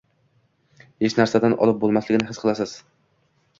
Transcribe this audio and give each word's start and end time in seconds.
Hech 1.03 1.17
narsadan 1.19 1.55
olib 1.67 1.79
bo‘lmasligini 1.85 2.33
his 2.33 2.43
qilasiz. 2.47 2.77